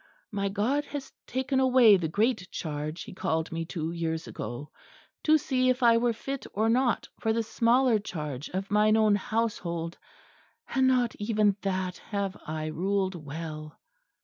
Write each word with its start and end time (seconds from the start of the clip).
My 0.31 0.49
God 0.49 0.83
has 0.85 1.13
taken 1.27 1.59
away 1.59 1.95
the 1.95 2.07
great 2.07 2.49
charge 2.49 3.03
he 3.03 3.13
called 3.13 3.51
me 3.51 3.65
to 3.65 3.91
years 3.91 4.25
ago, 4.27 4.71
to 5.21 5.37
see 5.37 5.69
if 5.69 5.83
I 5.83 5.97
were 5.97 6.11
fit 6.11 6.47
or 6.55 6.69
not 6.69 7.07
for 7.19 7.31
the 7.31 7.43
smaller 7.43 7.99
charge 7.99 8.49
of 8.49 8.71
mine 8.71 8.97
own 8.97 9.13
household, 9.13 9.99
and 10.73 10.87
not 10.87 11.13
even 11.19 11.55
that 11.61 11.97
have 11.99 12.35
I 12.47 12.65
ruled 12.65 13.13
well." 13.13 13.79